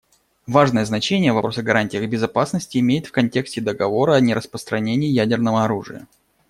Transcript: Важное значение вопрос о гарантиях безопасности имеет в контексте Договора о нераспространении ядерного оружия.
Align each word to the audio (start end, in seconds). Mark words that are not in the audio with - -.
Важное 0.47 0.83
значение 0.83 1.31
вопрос 1.31 1.59
о 1.59 1.61
гарантиях 1.61 2.09
безопасности 2.09 2.79
имеет 2.79 3.05
в 3.05 3.11
контексте 3.11 3.61
Договора 3.61 4.15
о 4.15 4.19
нераспространении 4.19 5.09
ядерного 5.11 5.63
оружия. 5.65 6.07